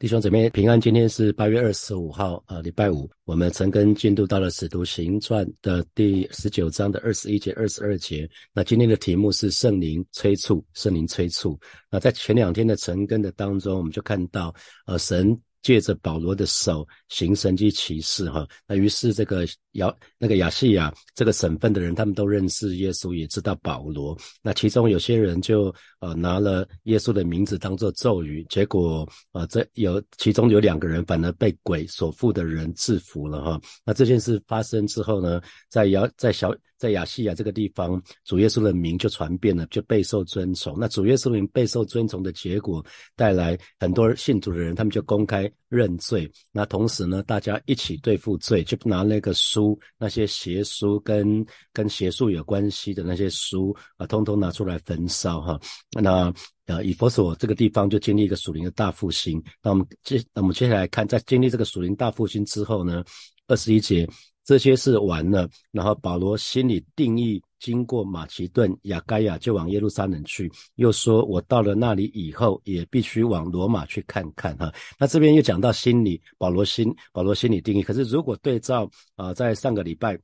[0.00, 3.06] 弟兄姊妹平安，今天是八月二十五号啊，礼拜五。
[3.26, 8.26] 我们陈庚进度到了《使徒行传》的第十九章的二十一节、二十二节。
[8.54, 11.60] 那今天的题目是圣灵催促，圣灵催促。
[11.90, 14.54] 那在前两天的晨更的当中，我们就看到，
[14.86, 15.38] 呃，神。
[15.62, 24.16] 借着保罗的手行神迹奇事，哈，那于是这个亚那个亚细亚这个省份的人，他们都认识耶稣，也知道保罗。
[24.42, 33.60] 那其中有些人就呃拿了耶稣的名字当做咒语，结果呃这有其中有两个人反而被鬼所附的人制服了，哈。
[33.84, 36.54] 那这件事发生之后呢，在亚在小。
[36.80, 40.74] 在亚细亚这个地方，主耶稣的名就传遍了，就备受尊崇。
[40.80, 42.82] 那主耶稣名备受尊崇的结果，
[43.14, 46.30] 带来很多信主的人，他们就公开认罪。
[46.52, 55.60] 那同时呢，大家一起对付罪，就拿那个书，那些邪书跟跟邪术有关系的那些书啊，通通拿出来焚烧哈。
[56.00, 56.32] 那
[56.66, 59.42] 呃，以佛所这个地方就经历一个属灵的大复兴。
[59.62, 63.04] 那我们接，那我们接下来看，在经历这个属灵大复兴之后呢，
[63.46, 64.08] 二十一节。
[64.42, 70.50] 这些事完了，然后保罗心里定义，经过马其顿、亚该亚就往耶路撒冷去。
[70.74, 74.56] 又说，我到了那里以后，也必须往罗马去看看。
[74.56, 77.82] 哈，那这边又讲到心理，保罗心，保罗心理定义。
[77.82, 80.18] 可是如果对照啊，在上个礼拜，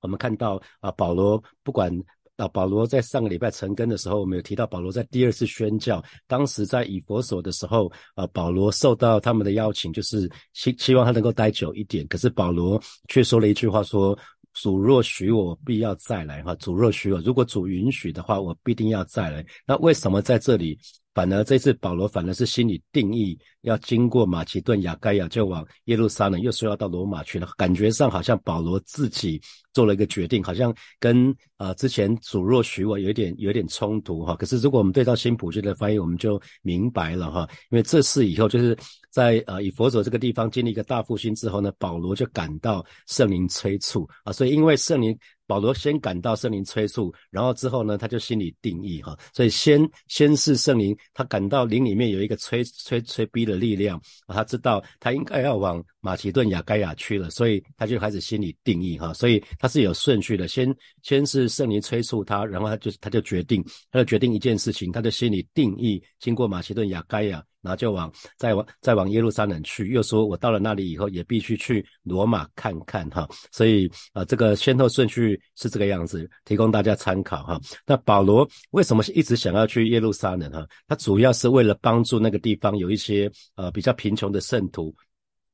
[0.00, 1.96] 我们看到啊，保罗不管。
[2.36, 14.18] 啊，保罗在上个礼拜成根的时候，我们有提到保罗在第二次宣教，当时在以佛所的时候，啊，保罗受到他们的邀请，就是希希望他能够待久一点，可是保罗却说了一句话，说
[14.60, 16.42] 主若许我，必要再来。
[16.42, 19.44] 哈，主若许我，如果主允许的话，我必定要再来。
[19.66, 20.78] 那为什么在这里？
[21.12, 27.48] 反而这次保罗反而是心里定义要经过马其顿、亚该亚就往耶路撒冷，又说要到罗马去了。
[27.56, 29.40] 感觉上好像保罗自己
[29.72, 34.36] 做了一个决定，好像跟啊之前主若许我有点有点冲突哈。
[34.36, 37.48] 可是如果我们对照新普世的翻译，我们就明白了哈。
[37.70, 38.76] 因为这次以后就是
[39.10, 45.18] 在呃以佛所这个地方经历一个大复兴之后呢，保罗就感到圣灵催促啊，所以因为圣灵。
[45.50, 60.72] 保罗先感到圣灵催促，然后之后呢，他就心里定义哈，所以先先是圣灵，他感到灵里面有一个催催催逼的力量，他知道他应该要往马其顿亚该亚去了，所以他就开始心里定义哈，所以他是有顺序的，先
[61.02, 67.44] 先是圣灵催促他，然后他就他就决定，他就决定一件事情，他的心里定义，经过马其顿亚该亚。
[67.62, 77.60] 然后就往再往再往耶路撒冷去，又说我到了那里以后也必须去罗马看看哈，所以啊这个先后顺序是这个样子，提供大家参考哈。
[77.86, 80.66] 那保罗为什么一直想要去耶路撒冷哈？
[80.86, 84.94] 他主要是为了帮助那个地方有一些呃比较贫穷的圣徒。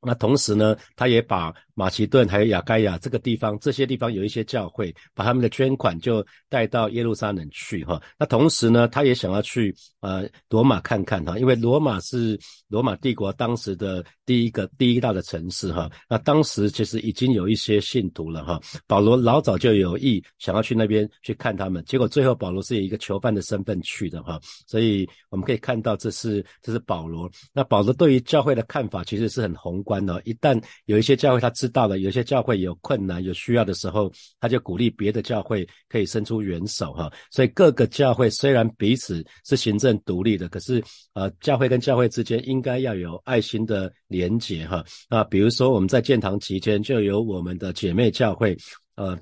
[0.03, 8.01] 那同时呢，他也把马其顿还有亚该亚这个地方，这些地方有一些教会，把他们的捐款就带到耶路撒冷去哈。
[8.19, 12.39] 那同时呢，他也想要去呃罗马看看哈，因为罗马是
[12.69, 15.91] 罗马帝国当时的第一个第一大的城市哈。
[16.09, 18.59] 那当时其实已经有一些信徒了哈。
[18.87, 24.41] 保罗老早就有意想要去那边去看他们，结果最后保罗是以一个囚犯的身份去的哈。
[24.67, 27.31] 所以我们可以看到，这是这是保罗。
[27.53, 30.23] 那保罗对于教会的看法其实是很宏观的。
[30.25, 37.11] 一旦有一些教会他知知道了，有些教会有困难、有需要的时候，他就鼓励别的教会可以伸出援手哈。
[37.31, 40.81] 所以各个教会虽然彼此是行政独立的，可是
[41.15, 44.85] 呃，教会跟教会之间应该要有爱心的连结哈。
[45.11, 48.57] 那比如说我们在建堂期间，就有我们的姐妹教会，
[48.95, 49.19] 呃。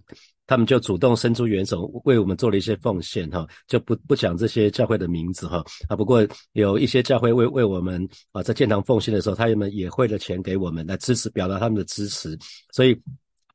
[0.46, 12.38] 他们就主动伸出援手，为我们做了一些奉献，哈，就不不讲这些教会的名字，哈，啊，不过有一些教会为为我们啊在建堂奉献的时候，他们也汇了钱给我们来支持，表达他们的支持，
[12.72, 13.00] 所以。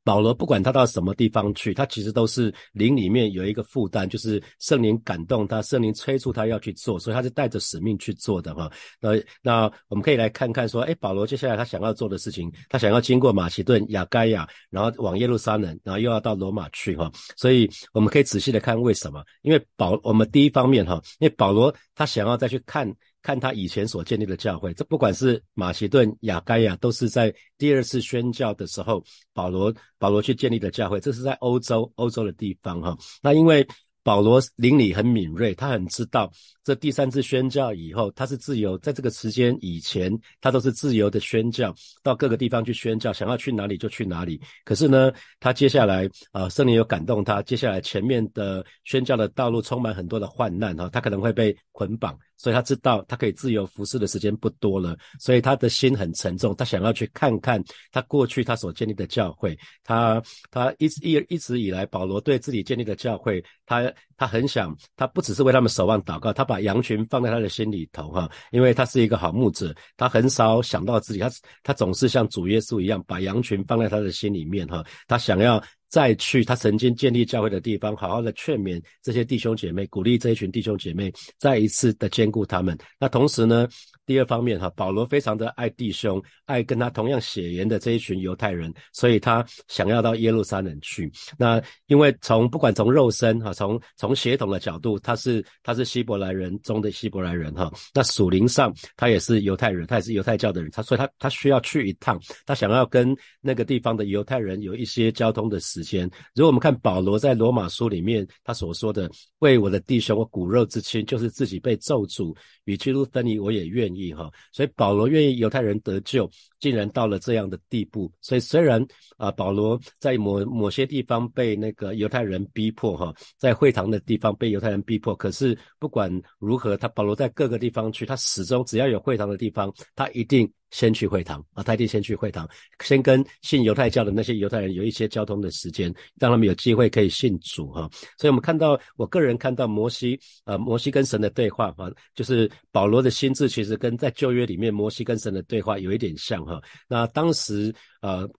[0.10, 8.72] 保罗不管他到什么地方去，他其实都是灵里面有一个负担，就是圣灵感动他，圣灵催促他要去做，所以他是带着使命去做的哈。
[9.00, 9.12] 那
[9.44, 17.12] 那我们可以来看看说，哎，保罗接下来他想要做的事情，他想要经过马其顿、亚该亚，然后往耶路撒冷，然后又要到罗马去哈。
[17.38, 19.24] 所以我们可以仔细的看为什么？
[19.44, 22.92] 因为保我们第一方面哈，因为保罗他想要再去看。
[23.22, 32.98] 看他以前所建立的教会，这不管是马其顿、亚该亚，都是在第二次宣教的时候，保罗保罗去建立的教会，这是在欧洲欧洲的地方哈。
[33.22, 33.68] 那因为
[34.02, 36.32] 保罗灵里很敏锐，他很知道
[36.64, 44.40] 这第三次宣教以后，他是自由，在这个时间以前，他都是自由的宣教，到各个地方去宣教，想要去哪里就去哪里。
[44.64, 45.12] 可是呢，
[45.42, 52.18] 他接下来啊，圣灵有感动他，接下来前面的宣教的道路充满很多的患难哈，他可能会被捆绑。
[52.40, 59.56] 所以他知道他可以自由服侍的时间不多了，所以他的心很沉重，他想要去看看他过去他所建立的教会。
[59.84, 60.20] 他
[60.50, 71.30] 他一直一一直以来，保罗对自己建立的教会，他他很想，他不只是为他们守望祷告，他把羊群放在他的心里头哈，因为他是一个好牧者，他很少想到自己，他
[71.62, 82.78] 他总是像主耶稣一样，把羊群放在他的心里面哈，他想要再去他曾经建立教会的地方，好好的劝勉这些弟兄姐妹，鼓励这一群弟兄姐妹，再一次的兼顾他们。
[83.00, 83.68] 那同时呢？
[84.06, 91.12] 第二方面哈，保罗非常的爱弟兄，爱跟他同样血缘的这一群犹太人，所以他想要到耶路撒冷去。
[91.38, 97.72] 那因为从不管从肉身哈，从从血统的角度，他是他是希伯来人中的希伯来人哈。
[97.94, 106.10] 那属灵上他也是犹太人，他也是犹太教的人，他所以他他需要去一趟，他想要跟那个地方的犹太人有一些交通的事时间。
[106.36, 109.10] 如果我们看保罗在罗马书里面他所说的，
[109.40, 112.36] 为我的弟兄，我骨肉之亲，就是自己被咒诅
[112.66, 114.14] 与基督分离，我也愿意。
[114.14, 116.30] 哈，所以保罗愿意犹太人得救，
[116.60, 118.12] 竟然到了这样的地步。
[118.20, 118.86] 所以虽然
[119.18, 130.52] 啊，保罗在某某些地方被那个犹太人逼迫，哈，在会堂的地方被犹太人逼迫，可是不管如何，他保罗在各个地方去，他始终只要有会堂的地方，他一定。
[130.72, 132.48] 先去会堂啊，他一定先去会堂，
[132.84, 137.90] 先跟信犹太教的那些犹太人有一些交通的时间，让他们有机会可以信主哈。
[138.18, 146.62] 所以，我们看到，我个人看到摩西，呃，摩西跟神的对话哈，就是保罗的心智其实跟在旧约里面摩西跟神的对话有一点像哈。
[146.88, 148.30] 那当时呃，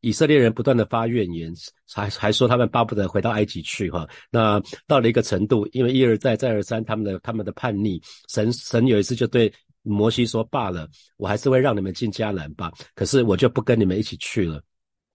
[0.00, 1.52] 以色列人不断的发怨言，
[1.92, 4.08] 还还说他们巴不得回到埃及去哈。
[4.30, 9.52] 那到了一个程度，因为一而再再而三他们的他们的叛逆，神神有一次就对。
[9.82, 12.70] 摩西说：“罢了，我还是会让你们进迦南吧。
[12.94, 14.62] 可是我就不跟你们一起去了。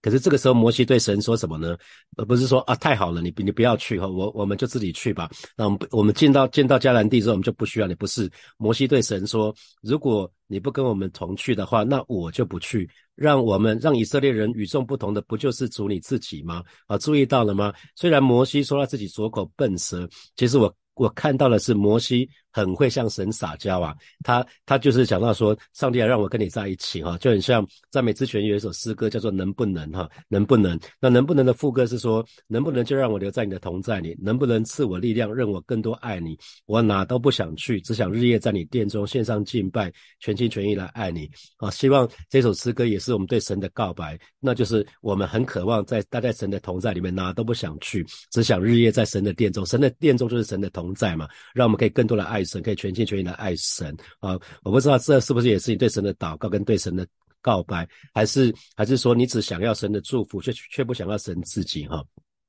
[0.02, 1.76] 可是这个时候，摩西对神说什么呢？
[2.16, 5.30] 而不是说啊，太好了，你你不要去哈，我我们就自己去吧。
[5.56, 7.94] 那我们我们进到进到迦南地之后，我们就不需要你。
[7.94, 12.88] 不是，摩西对神说：如果你不跟我们同去的话，那我就不去。
[13.14, 16.62] 让我们让以色列人与众不同的，不就是主你自己吗？
[16.86, 17.72] 啊，注意到了吗？
[17.96, 23.92] 虽然摩西说他自己左口笨舌，其实我。”我看到的是摩西很会向神撒娇啊，
[24.22, 30.78] 他他就是讲到说，上帝要让我跟你在一起哈，就很像赞美之泉有一首诗歌叫做能不能哈，能不能？
[31.00, 36.38] 那能不能的副歌是说，能不能就让我留在你的同在里，能不能赐我力量，让我更多爱你？
[36.66, 41.68] 我哪都不想去，只想日夜在你殿中献上敬拜，全心全意来爱你啊！
[41.72, 50.84] 希望这首诗歌也是我们对神的告白，那就是我们很渴望在待在神的同在里面，哪都不想去，只想日夜在神的殿中，神的殿中就是神的同。
[50.84, 54.38] 同在嘛，让我们可以更多的爱神，可以全心全意的爱神啊！
[54.62, 57.06] 我不知道这是不是也是你对神的祷告跟对神的
[57.40, 62.04] 告白，还是还是说你只想要神的祝福，却却不想要神自己哈？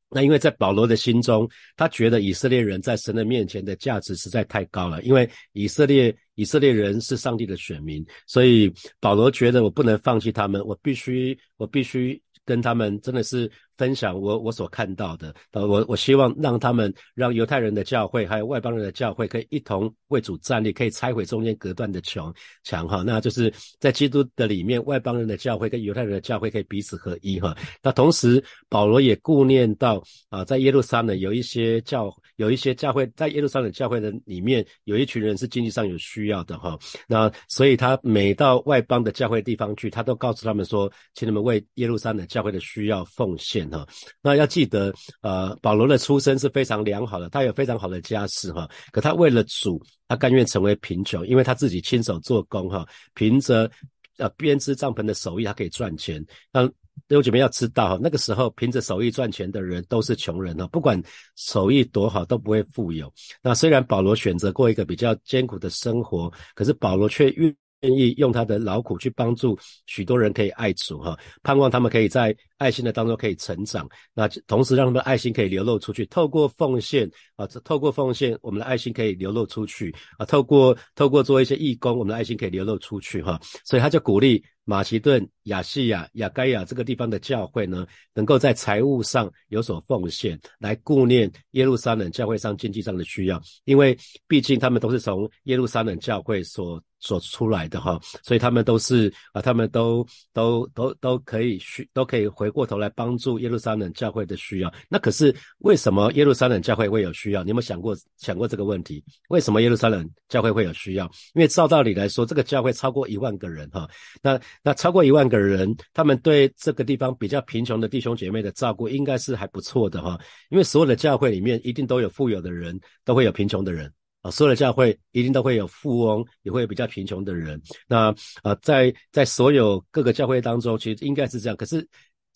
[0.09, 13.51] 那因为在保罗的心中，他觉得以色列人在神的面前的价值实在太高了，因为以色列以色列人是上帝的选民，所以保罗觉得我不能放弃他们，我必须我必须跟他们真的是。
[13.77, 22.33] 分享我我所看到的，呃，我我希望让他们让犹太人的教会还有外邦人的教会可以一同为主站立，可以拆毁中间隔断的墙
[22.63, 27.55] 墙哈，那就是在基督的里面，外邦人的教会跟犹太人的教会可以彼此合一哈。
[27.83, 36.77] 那同时保罗也顾念到啊，在耶路撒冷有一些教有一些教会，在耶路撒冷教会的里面有一群人是经济上有需要的哈，
[37.07, 43.64] 那所以他每到外邦的教会地方去，他都告诉他们说，请你们为耶路撒冷教会的需要奉献。
[43.69, 43.87] 哈，
[44.21, 48.69] 那要记得，呃，保罗的出身是非常良好的，他有非常好的家世哈。
[48.91, 53.69] 可他为了主，他甘愿成为贫穷，因为他自己亲手做工哈，凭着
[54.17, 56.23] 呃编织帐篷的手艺，他可以赚钱。
[56.51, 56.67] 那
[57.07, 61.01] 弟兄姐妹要知道哈，那个时候凭着手艺赚钱的人都是穷人哈，不管
[61.35, 63.11] 手艺多好，都不会富有。
[63.43, 72.35] 那虽然保罗选择过一个比较艰苦的生活，可是保罗却愿愿意用他的劳苦去帮助许多人可以爱主哈，盼望他们可以在。
[72.57, 76.05] 爱心的当中可以成长，那同时让他们的爱心可以流露出去。
[76.05, 80.25] 透过奉献啊，透过奉献，我们的爱心可以流露出去啊。
[80.25, 83.37] 透过透过做一些义工，我们的爱心可以流露出去哈。
[83.65, 93.41] 所以他就鼓励马其顿、亚细亚、亚该亚这个地方的教会呢，能够在财务上有所奉献，来顾念耶路撒冷教会上经济上的需要。
[93.65, 93.97] 因为
[94.27, 102.44] 毕竟他们都是从耶路撒冷教会所所出来的哈，所以他们都是啊，他们都都都都可以去都可以回。
[102.45, 107.43] 回过头来帮助耶路撒冷教会的需要，那可是为什么耶路撒冷教会会有需要？
[107.43, 109.03] 你有没有想过想过这个问题？
[109.29, 111.05] 为什么耶路撒冷教会会有需要？
[111.33, 113.89] 因为照道理来说，这个教会超过一万个人哈，
[114.21, 120.19] 那那超过一万个人，他们对这个地方比较贫穷的弟兄姐妹的照顾，应该是还不错的哈。
[120.49, 123.91] 因为所有的教会里面一定都有富有的人，都会有贫穷的人。
[124.21, 127.61] 啊，所有的教会一定都会有富翁，也会有比较贫穷的人。
[127.87, 128.07] 那
[128.41, 131.55] 啊，在在所有各个教会当中，其实应该是这样。
[131.55, 131.87] 可是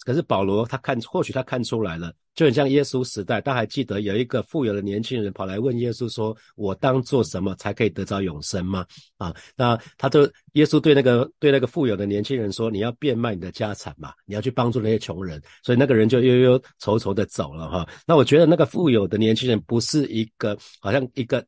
[0.05, 8.85] 可是保罗他看，或许他看出来了，就很像耶稣时代，他还记得有一个富有的年轻人跑来问耶稣说：“我当做什么才可以得着永生吗？”
[9.17, 10.21] 啊，那他就
[10.53, 17.87] 耶稣对那个对那个富有的年轻人说：“你要变卖你的家产嘛，你要去帮助那些穷人。”所以那个人就悠悠愁愁的走了哈。
[18.07, 21.45] 那我觉得那个富有的年轻人不是一个好像一个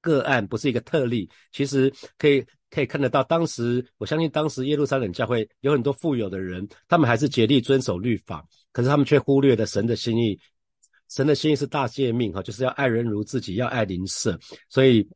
[0.00, 2.44] 个案，不是一个特例，其实可以。
[2.74, 10.38] 可以看得到，当时我相信，当时耶路撒冷教会有很多富有的人，他们还是竭力遵守律法，可是他们却忽略了神的心意。
[11.08, 14.38] 神的心意是大诫命，哈，就是要爱人如自己，要爱邻舍。
[14.68, 15.08] 所以。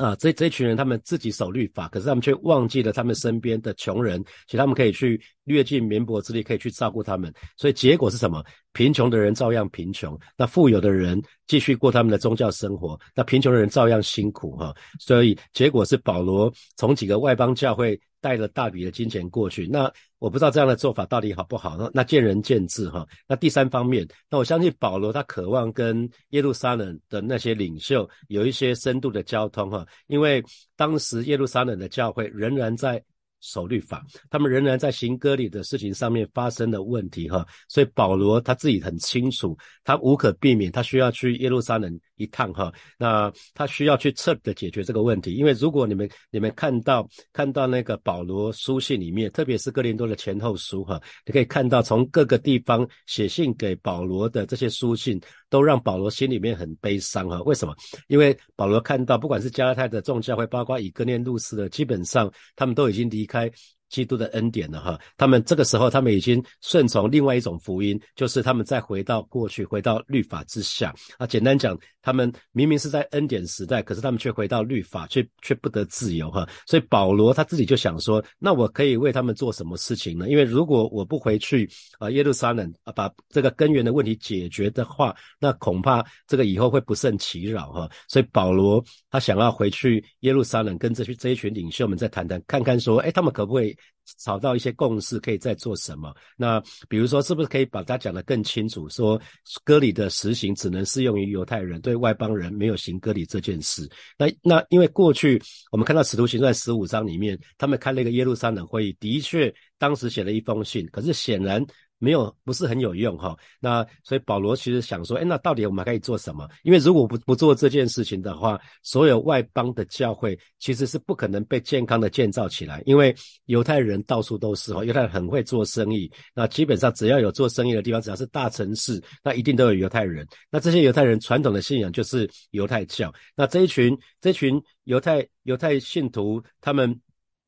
[0.00, 7.30] 啊，这这群人他们自己守律法，可是他们却忘记了他们身边的穷人，其实他们可以去略尽绵薄之力，可以去照顾他们。
[7.58, 8.42] 所以结果是什么？
[8.72, 14.74] 贫穷的人照样贫穷，那富有的人继续过他们的宗教生活，那贫穷的人照样辛苦哈。
[14.98, 18.00] 所以结果是保罗从几个外邦教会。
[18.20, 23.06] 带了大笔的金钱过去，那我不知道这样的做法到底好不好，那那见仁见智哈。
[23.26, 30.42] 那第三方面，那我相信保罗他渴望跟耶路撒冷的那些领袖有一些深度的交通哈，因为
[30.76, 33.02] 当时耶路撒冷的教会仍然在。
[33.42, 55.20] 守律法，他们仍然在行割礼的事情上面发生了问题哈，所以保罗他自己很清楚，他无可避免，他需要去耶路撒冷一趟哈，那他需要去彻底的解决这个问题，因为如果你们你们看到看到那个保罗书信里面，特别是哥林多的前后书哈，你可以看到从各个地方写信给保罗的这些书信。
[55.50, 57.74] 都让保罗心里面很悲伤哈，为什么？
[58.06, 63.50] 因为保罗看到，不管是加拉太的众教会，包括以哥念路斯的，基本上他们都已经离开。
[63.90, 71.26] 基督的恩典了哈，他们这个时候他们已经顺从另外一种福音，就是他们再回到过去，回到律法之下啊。
[71.26, 76.48] 简单讲，他们明明是在恩典时代，可是他们却回到律法，却却不得自由哈。
[76.66, 80.28] 所以保罗他自己就想说，那我可以为他们做什么事情呢？
[80.28, 81.68] 因为如果我不回去
[81.98, 87.90] 啊耶路撒冷啊，把这个根源的问题解决的话，那恐怕这个以后会不胜其扰哈。
[88.08, 93.76] 所以保罗他想要回去耶路撒冷，跟这些这一群领袖们再谈谈，看看说，哎，他们可不可以？
[94.18, 96.12] 找到一些共识，可以再做什么？
[96.36, 98.88] 那比如说，是不是可以把它讲得更清楚？
[98.88, 99.20] 说
[99.62, 103.88] 割礼的实行只能适用于犹太人，对外邦人没有行割礼这件事。
[104.18, 111.64] 那那因为过去我们看到使徒行传十五章里面，他们开了一个耶路撒冷会议，的确当时写了一封信，可是显然。
[112.00, 113.36] 没有，不是很有用哈。
[113.60, 116.48] 那所以保罗其实想说，哎，那到底我们还可以做什么？
[116.62, 122.82] 因为如果不不做这件事情的话，所有外邦的教会其实是不可能被健康的建造起来。
[122.86, 123.14] 因为
[123.44, 126.10] 犹太人到处都是哈，犹太人很会做生意。
[126.34, 130.26] 那基本上只要有做生意的地方，只要是大城市，那一定都有犹太人。
[130.50, 133.12] 那这些犹太人传统的信仰就是犹太教。
[133.36, 136.98] 那这一群这群犹太犹太信徒，他们。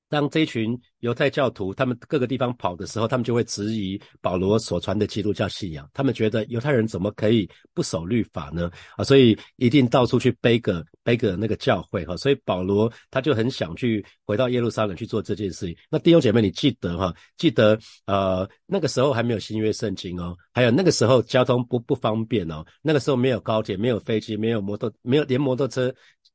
[0.08, 5.88] 当这一群犹太教徒他们各个地方跑的时候，他们就会质疑保罗所传的基督教信仰。
[5.92, 8.70] 他们觉得犹太人怎么可以不守律法呢？
[8.96, 12.16] 啊，所以一定到处去背个背个那个教会哈。
[12.16, 15.76] 所以保罗他就很想去回到耶路撒冷去做这件事情。
[15.90, 17.12] 那弟兄姐妹，你记得哈？
[17.36, 25.92] 记得呃那个时候还没有新约圣经哦，还有那个时候交通不不方便哦，那个时候没有高铁，没有飞机，没有摩托，没有连摩托车。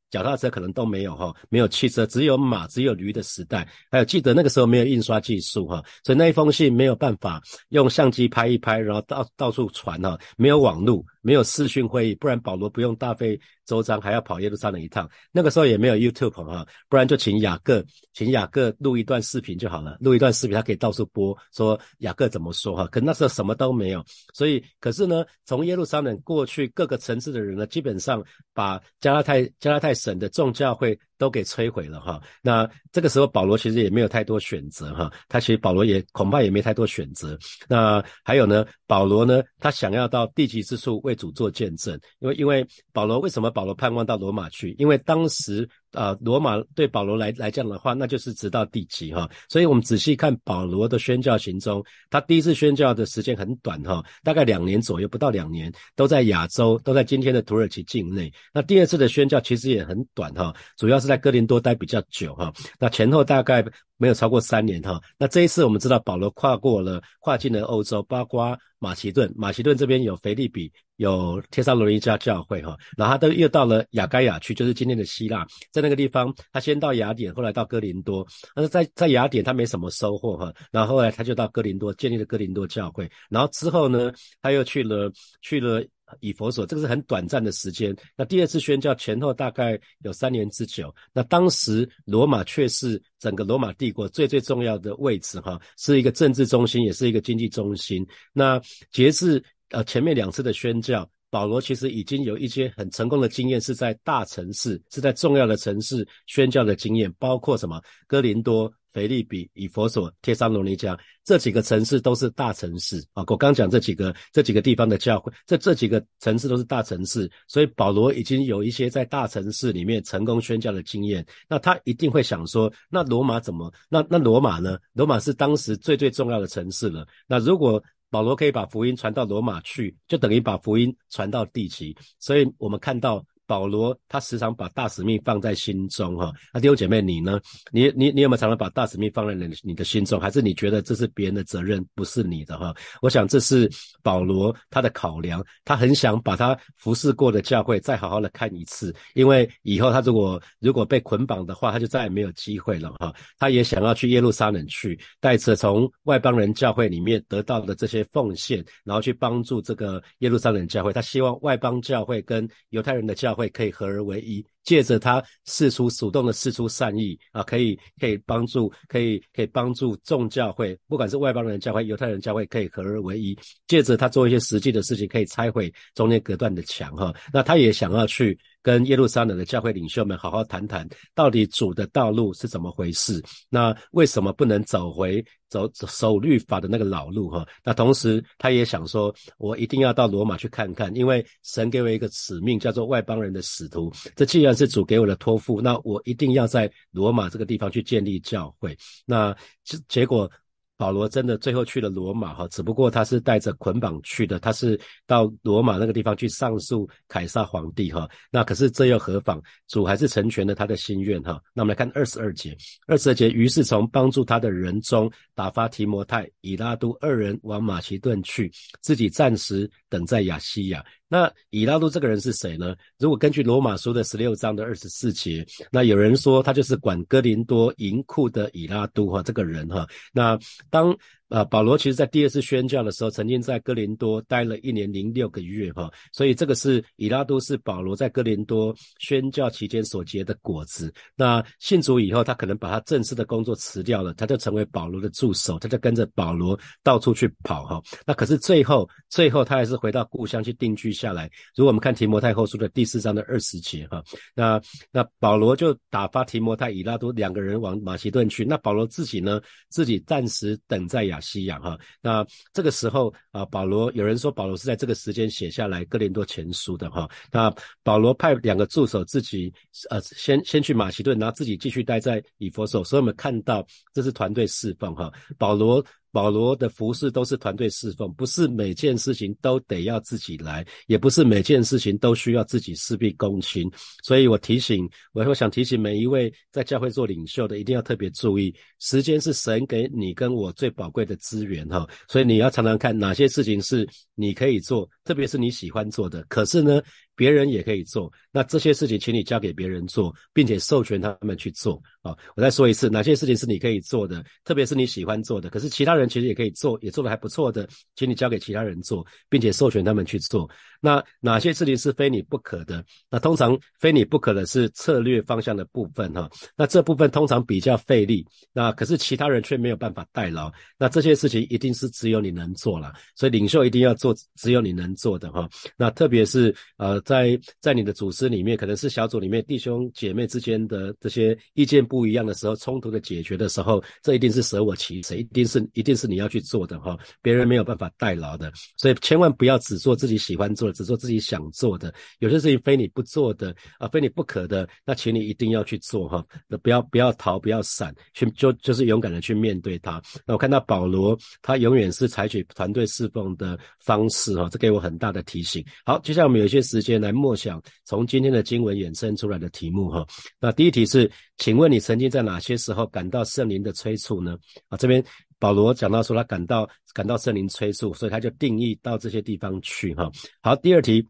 [0.09, 3.67] 脚踏车可能都没有哈，没有汽车，只有马，只有驴的时代。
[3.91, 15.09] 还有记得那个时候没有印刷技术哈，所以那一封信没有办法用相机拍一拍，然后到到处传哈，没有网络，没有视讯会议，不然保罗不用大费周章还要跑耶路撒冷一趟。
[15.33, 17.83] 那个时候也没有 YouTube 哈，不然就请雅各，
[18.13, 22.87] 请雅各录一段视频就好了，录一段视频他可以到处播，说雅各怎么说哈。
[22.87, 24.01] 可那时候什么都没有，
[24.33, 28.23] 所以可是呢，从耶路撒冷过去各个城市的人呢，基本上
[28.53, 29.96] 把加拉太加拉太。
[29.97, 37.37] 省的众教会都给摧毁了哈，那这个时候保罗其实也没有太多选择哈，他其实保罗也恐怕也没太多选择。
[37.67, 44.75] 那还有呢，保罗呢，他想要到地级之处为主做见证，因为因为保罗为什么保罗盼望到罗马去？
[44.77, 45.67] 因为当时。
[45.93, 49.27] 啊，罗马对保罗来来讲的话，那就是直到地极哈。
[49.49, 58.31] 所以我们仔细看保罗的宣教行踪，他第一次宣教的时间很短哈，大概两年左右，不到两年，都在亚洲，都在今天的土耳其境内。
[58.53, 62.53] 那第二次的宣教其实也很短哈，主要是在哥林多待比较久哈。
[62.79, 63.65] 那前后大概
[63.97, 65.01] 没有超过三年哈。
[65.17, 70.71] 那这一次我们知道保罗跨过了，跨进了欧洲，包括马其顿，马其顿这边有腓利比。
[70.97, 78.25] 有帖撒罗尼迦教会哈，然后他都又到了雅盖亚去，就是今天的希腊，在那个地方，他先到雅典，后来到哥林多。
[78.55, 84.11] 但是在在雅典他没什么收获哈，然后后来他就到哥林多建立了哥林多教会，然后之后呢，
[84.41, 85.11] 他又去了
[85.43, 85.85] 去了
[86.19, 87.95] 以佛所，这个是很短暂的时间。
[88.15, 90.93] 那第二次宣教前后大概有三年之久。
[91.13, 98.05] 那当时罗马却是整个罗马帝国最最重要的位置，哈，是一个政治中心，也是一个经济中心。
[98.33, 98.61] 那
[98.91, 108.73] 截至呃前面两次的宣教，保罗其实已经有一些很成功的经验，是在大城市，是在重要的城市宣教的经验，包括什么哥林多。
[108.93, 113.23] 腓利比、以佛所、帖撒罗尼迦这几个城市都是大城市啊！
[113.27, 121.23] 我刚讲这几个这几个地方的教会，这这几个城市都是大城市，所以保罗已经有一些在大城市里面成功宣教的经验。
[121.47, 123.71] 那他一定会想说：那罗马怎么？
[123.87, 124.79] 那那罗马呢？
[124.93, 127.05] 罗马是当时最最重要的城市了。
[127.27, 131.95] 那如果保罗可以把福音传到罗马去，就等于把福音传到地极。
[132.19, 133.25] 所以我们看到。
[133.47, 136.31] 保罗他时常把大使命放在心中，哈。
[136.53, 137.39] 那弟兄姐妹，你呢？
[137.71, 140.19] 你你你有没有常常把大使命放在你你的心中？
[140.19, 142.75] 还是你觉得这是别人的责任，不是你的，哈？
[143.01, 143.69] 我想这是
[144.03, 153.13] 保罗他的考量，他很想把他服侍过的教会再好好的看一次，因为以后他如果如果被捆绑的话，他就再也没有机会了，哈。
[153.39, 160.91] 他也想要去耶路撒冷去，带着从外邦人教会里面得到的这些奉献，然后去帮助这个耶路撒冷教会。
[160.91, 173.37] 他希望外邦教会跟犹太人的教会可以合而为一，借着他试出主动的试出善意啊，可以可以帮助，可以可以帮助众教会，不管是外邦人教会、犹太人教会，可以合而为一。
[173.67, 177.13] 借着他做一些实际的事情，可以拆毁中间隔断的墙哈。
[177.31, 178.37] 那他也想要去。
[178.67, 183.23] 跟耶路撒冷的教会领袖们好好谈谈，到底主的道路是怎么回事？
[183.47, 187.29] 那为什么不能走回走守律法的那个老路？
[187.29, 193.89] 哈，那同时他也想说，我一定要到罗马去看看，因为神给我一个使命，叫做外邦人的使徒。
[194.17, 198.77] 这既然是主给我的托付，那我一定要在罗马这个地方去建立教会。
[199.05, 199.33] 那
[199.63, 200.29] 结结果。
[200.77, 208.07] 保罗真的最后去了罗马哈，只不过他是带着捆绑去的，他是到罗马那个地方去上诉凯撒皇帝哈。
[208.31, 209.41] 那可是这又何妨？
[209.67, 211.41] 主还是成全了他的心愿哈。
[211.53, 212.55] 那我们来看二十二节，
[212.85, 220.85] 二十二节，于是从帮助他的人中打发提摩太、以拉都二人往马其顿去，自己暂时等在亚西亚。
[221.09, 222.75] 那以拉都这个人是谁呢？
[222.99, 229.87] 如果根据罗马书的十六章的二十四节，那有人说他就是管哥林多银库的以拉都哈，这个人哈。
[230.11, 230.37] 那
[230.69, 230.95] 当
[231.29, 240.93] 呃，保罗其实在第二次宣教的时候，曾经在哥林多待了一年零六个月哈，所以这个是以拉都是保罗在哥林多宣教期间所结的果子。
[241.17, 247.83] 那信主以后，他可能把他正式的工作辞掉了，他就成为保罗的助手，他就跟着保罗到处去跑哈。
[248.05, 251.29] 那可是最后，最后他还是回到故乡去定居下来。
[251.57, 254.01] 如果我们看提摩太后书的第四章的二十节哈，
[254.33, 254.61] 那
[254.93, 261.16] 那保罗就打发提摩太、以拉都两个人往马其顿去，那保罗自己呢，自己暂时等在亚。
[261.19, 267.09] 西亚哈，那这个时候啊，保罗有人说保罗是在这个时间写下来哥林多前书的哈。
[267.31, 267.53] 那
[267.83, 269.53] 保罗派两个助手自己
[269.89, 275.11] 呃先先去马其顿，然后自己继续待在以佛所，所以我们看到这是团队释放哈。
[275.37, 275.83] 保罗。
[276.11, 283.69] 保罗的服饰都是团队侍奉，不是每件事情都得要自己来，也不是每件事情都需要自己事必躬亲。
[284.03, 291.87] 所以我提醒，我我想提醒每一位在教会做领袖的，一定要特别注意，时间是神给你跟我最宝贵的资源哈。
[292.07, 296.23] 所以你要常常看哪些事情是你可以做，特别是你喜欢做的。
[296.29, 296.81] 可是呢？
[297.17, 302.15] 别人也可以做，那这些事情请你交给别人做，并且授权他们去做啊！
[302.35, 310.47] 我再说一次，哪些事情是你可以做的，特别是你喜欢做的，可是其他人其实也可以做，也做得还不错的，请你交给其他人做，并且授权他们去做。
[310.79, 312.85] 那哪些事情是非你不可的？
[313.09, 316.29] 那通常非你不可的是策略方向的部分哈。
[316.55, 320.51] 那这部分通常比较费力，那可是其他人却没有办法代劳。
[320.77, 325.49] 那这些事情一定是只有你能做了，所以领袖一定要做只有你能做的哈。
[325.75, 327.01] 那特别是呃。
[327.07, 350.01] 在在你的组织里面，可能是小组里面弟兄姐妹之间的这些意见不一样的时候，冲突的解决的时候，这一定是舍我其谁，一定是一定是你要去做的哈，别人没有办法代劳的，所以千万不要只做自己喜欢做的，只做自己想做的，有些事情非你不做的啊，非你不可的，那请你一定要去做哈，那不要不要逃，不要闪，去就就是勇敢的去面对它。
[350.25, 355.65] 那我看到保罗，他永远是采取团队侍奉的方式哈，这给我很大的提醒。
[355.85, 356.96] 好，接下来我们有一些时间。
[356.99, 360.05] 来默想从今天的经文衍生出来的题目哈。
[360.39, 364.37] 那第一题是，请问你曾经在哪些时候感到圣灵的催促呢？
[364.69, 365.03] 啊，这边
[365.39, 370.11] 保罗讲到说他感到感到圣灵催促，所以他就定义到这些地方去哈。
[370.41, 371.07] 好，第二题，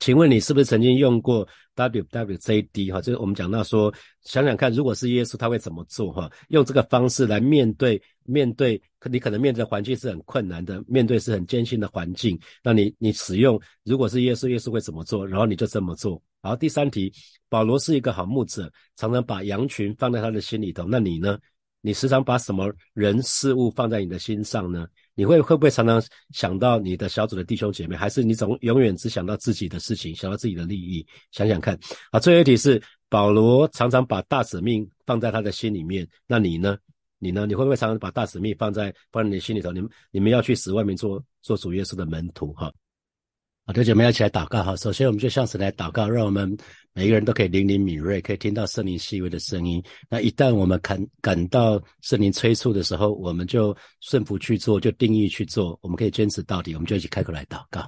[0.00, 3.00] 请问你是不是曾经用过 WWJD 哈？
[3.02, 6.30] 就是我们讲到说，想想看，如果是耶稣，他会怎么做哈？
[6.48, 12.38] 用这个方式来面对面对，你可能面对的环境是很困难的，面对是很艰辛的环境。
[12.64, 15.26] 那你你使用，如果是耶稣，耶稣会怎么做？
[15.26, 16.20] 然后你就这么做。
[16.42, 17.12] 好，第三题，
[17.50, 20.86] 保罗是一个好牧者，常常把羊群放在他的心里头。
[20.88, 21.38] 那你呢？
[21.80, 24.86] 你时常把什么人事物放在你的心上呢？
[25.14, 31.06] 你会会不会常常想到你的小组的弟兄姐妹，还是你总永远只想到自己的事情，想到自己的利益？
[31.30, 31.78] 想想看。
[32.10, 36.78] 啊，最后一题是保罗常常把大使命放在他的心里面，那你呢？
[37.18, 37.44] 你呢？
[37.46, 39.72] 你会不会常常把大使命放在放在你心里头？
[39.72, 42.72] 你们你们要去使外面做做主耶稣的门徒哈。
[43.70, 44.74] 好，弟兄们要一起来祷告哈。
[44.74, 46.56] 首先我们就向神来祷告，让我们
[46.92, 49.80] 每一个人都可以灵灵敏锐，可以听到圣灵细微的声音。
[50.08, 55.78] 那一旦我们感感到圣灵催促的时候，我们就顺服去做，就定义去做。
[55.82, 57.80] 我们可以坚持到底，我们就一起开口来祷告。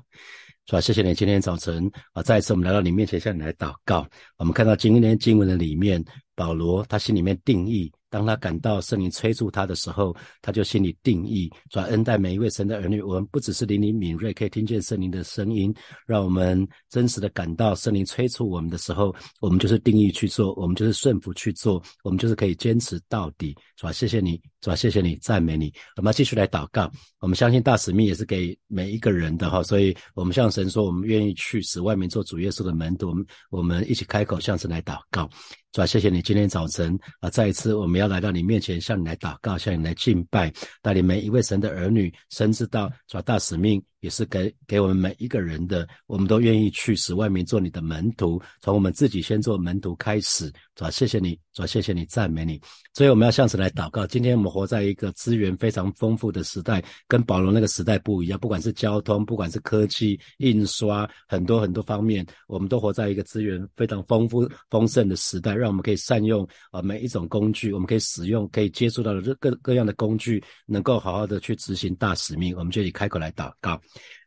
[0.66, 0.80] 是吧？
[0.80, 4.06] 谢谢你，今天早晨啊，再一次我们来到你面前向你来祷告。
[4.36, 6.00] 我们看到今天经文的里面，
[6.36, 7.92] 保罗他心里面定义。
[8.12, 13.00] 当他感到圣灵催促他的时候，他就心里定义转恩待每一位神的儿女。
[13.00, 15.74] 我们不只是灵灵敏锐，可以听见圣灵的声音，
[16.06, 23.92] 让我们真实的感到圣灵催促我们的时候，我们就是定义去做，我们就是顺服去做，我们就是可以坚持到底，是吧？
[23.92, 24.76] 谢谢你，是吧？
[24.76, 25.72] 谢谢你，赞美你。
[25.96, 26.92] 我们要继续来祷告。
[27.20, 33.08] 我们相信大使命也是给每一个人的哈，所以我们向神说，我们愿意去使外面做主耶稣的门徒。
[33.08, 35.26] 我们我们一起开口向神来祷告。
[35.72, 43.80] 主啊，谢谢你今天早晨啊，再一次我们要要来到你面前，向你来祷告，向你来敬拜，带领每一位神的儿女，深知到主大使命。
[44.02, 52.60] 也是给给我们每一个人的，我们都愿意去使外面做你的门徒，从我们自己先做门徒开始，主谢谢你，主谢谢你，赞美你。
[52.92, 54.04] 所以我们要向神来祷告。
[54.04, 58.38] 今天我们活在一个资源非常丰富的时代，跟保罗那个时代不一样。
[58.38, 72.56] 不管是交通，不管是科技、印刷，很多很多方面，我们都活在一个资源非常丰富丰盛的时代，让我们可以善用啊每一种工具，我们可以使用，可以接触到的各各样的工具，能够好好的去执行大使命。
[72.56, 73.80] 我们就以开口来祷告。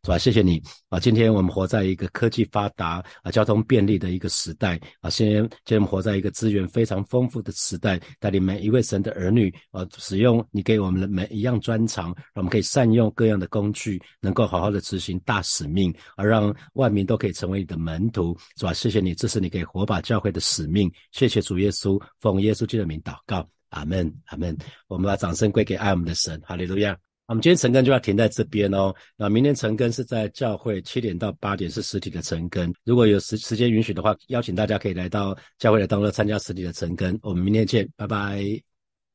[0.04, 0.18] 是吧？
[0.20, 1.00] 谢谢你啊！
[1.00, 5.10] 今天我们活在一个科技发达啊、交通便利的一个时代啊。
[5.10, 18.72] 现在，今天我们活在一个资源非常丰富的时代，带领每一位神的儿女啊，使用你给我们的每一样专长，让我们可以善用各样的工具，能够好好的执行大使命，而让万民都可以成为你的门徒，是吧？
[18.74, 20.92] 谢谢你，这是你给火把教会的使命。
[21.12, 24.56] 谢谢主耶稣，奉耶稣基督的名祷告，阿门，阿门。
[24.88, 26.96] 我们把掌声归给爱我们的神，哈利路亚。
[27.28, 28.94] 我们今天晨更就要停在这边哦。
[29.18, 32.74] 那明天晨更是在教会七点到八点是实体的晨更。
[32.84, 37.18] 如果有时时间允许的话，邀请大家可以来到教会的当中参加实体的晨更。
[37.22, 38.75] 我们明天见，拜拜。